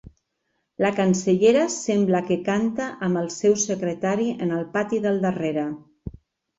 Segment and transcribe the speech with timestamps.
[0.83, 5.73] La cancellera sembla que canta amb el seu secretari en el pati del darrere.